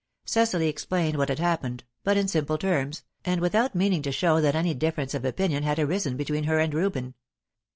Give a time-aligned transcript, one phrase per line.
[0.25, 4.55] Cecily explained what had happened, but in simple terms, and without meaning to show that
[4.55, 7.13] any difference of opinion had arisen between her and Reuben.